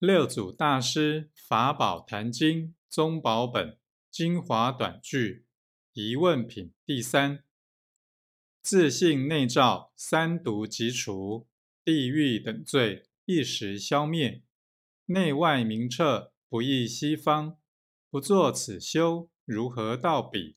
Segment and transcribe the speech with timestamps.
[0.00, 3.78] 六祖大师法宝坛经宗宝本
[4.10, 5.44] 精华短句
[5.92, 7.44] 疑问品第三：
[8.62, 11.46] 自信内照三毒即除，
[11.84, 14.42] 地狱等罪一时消灭，
[15.04, 17.58] 内外明彻不异西方，
[18.08, 20.56] 不作此修，如何到彼？